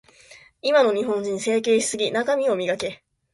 [0.63, 2.11] 今の日本人、整形しすぎ。
[2.11, 3.03] 中身を磨け。